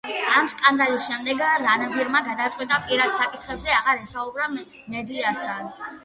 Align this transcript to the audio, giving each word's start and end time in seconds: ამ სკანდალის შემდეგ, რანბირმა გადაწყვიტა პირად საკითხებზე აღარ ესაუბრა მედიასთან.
ამ 0.37 0.47
სკანდალის 0.51 1.03
შემდეგ, 1.07 1.41
რანბირმა 1.63 2.21
გადაწყვიტა 2.29 2.79
პირად 2.85 3.13
საკითხებზე 3.17 3.75
აღარ 3.81 4.01
ესაუბრა 4.07 4.49
მედიასთან. 4.55 5.69